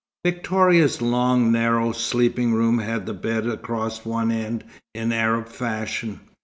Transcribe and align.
Victoria's 0.25 0.99
long, 0.99 1.51
narrow 1.51 1.91
sleeping 1.91 2.55
room 2.55 2.79
had 2.79 3.05
the 3.05 3.13
bed 3.13 3.45
across 3.45 4.03
one 4.03 4.31
end, 4.31 4.63
in 4.95 5.11
Arab 5.11 5.47
fashion. 5.47 6.21